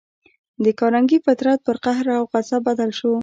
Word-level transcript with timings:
د 0.63 0.65
کارنګي 0.79 1.17
فطرت 1.25 1.59
پر 1.67 1.77
قهر 1.83 2.07
او 2.19 2.23
غضب 2.31 2.61
بدل 2.69 2.91
شو 2.99 3.11